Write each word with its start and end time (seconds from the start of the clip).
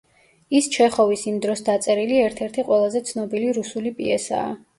ის 0.59 0.69
ჩეხოვის 0.75 1.25
იმ 1.31 1.37
დროს 1.43 1.61
დაწერილი 1.67 2.17
ერთ-ერთი 2.23 2.65
ყველაზე 2.71 3.03
ცნობილი 3.11 3.53
რუსული 3.61 3.95
პიესაა. 4.01 4.51